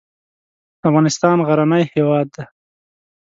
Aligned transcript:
افغانستان 0.87 1.37
غرنی 1.47 1.83
هېواد 1.93 2.27
دی. 2.35 2.43